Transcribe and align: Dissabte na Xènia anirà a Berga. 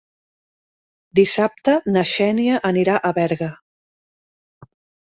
Dissabte 1.19 1.77
na 1.91 2.05
Xènia 2.15 2.59
anirà 2.73 2.99
a 3.13 3.17
Berga. 3.21 3.53